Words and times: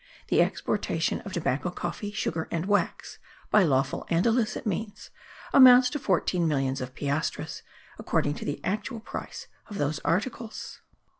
The 0.29 0.41
exportation 0.41 1.21
of 1.21 1.31
tobacco, 1.33 1.69
coffee, 1.69 2.09
sugar 2.11 2.47
and 2.49 2.65
wax, 2.65 3.19
by 3.51 3.61
lawful 3.61 4.07
and 4.09 4.25
illicit 4.25 4.65
means, 4.65 5.11
amounts 5.53 5.91
to 5.91 5.99
fourteen 5.99 6.47
millions 6.47 6.81
of 6.81 6.95
piastres, 6.95 7.61
according 7.99 8.33
to 8.41 8.45
the 8.45 8.59
actual 8.63 8.99
price 8.99 9.45
of 9.67 9.77
those 9.77 9.99
articles. 9.99 10.81